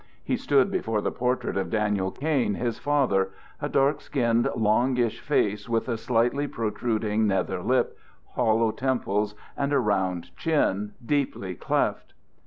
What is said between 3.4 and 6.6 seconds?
a dark skinned, longish face with a slightly